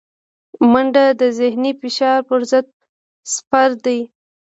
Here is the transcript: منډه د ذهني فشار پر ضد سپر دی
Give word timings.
منډه 0.71 1.05
د 1.19 1.21
ذهني 1.39 1.71
فشار 1.81 2.19
پر 2.29 2.41
ضد 2.51 2.65
سپر 3.33 3.69
دی 3.85 3.99